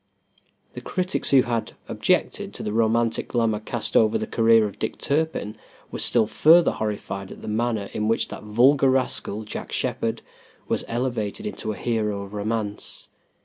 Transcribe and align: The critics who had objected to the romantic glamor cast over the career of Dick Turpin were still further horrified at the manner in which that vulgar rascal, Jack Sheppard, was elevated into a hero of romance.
The 0.73 0.81
critics 0.81 1.29
who 1.29 1.43
had 1.43 1.73
objected 1.87 2.55
to 2.55 2.63
the 2.63 2.71
romantic 2.71 3.27
glamor 3.27 3.59
cast 3.59 3.95
over 3.95 4.17
the 4.17 4.25
career 4.25 4.65
of 4.65 4.79
Dick 4.79 4.97
Turpin 4.97 5.57
were 5.91 5.99
still 5.99 6.25
further 6.25 6.71
horrified 6.71 7.31
at 7.31 7.43
the 7.43 7.47
manner 7.47 7.87
in 7.93 8.07
which 8.07 8.29
that 8.29 8.41
vulgar 8.41 8.89
rascal, 8.89 9.43
Jack 9.43 9.71
Sheppard, 9.71 10.23
was 10.67 10.83
elevated 10.87 11.45
into 11.45 11.71
a 11.71 11.75
hero 11.77 12.23
of 12.23 12.33
romance. 12.33 13.09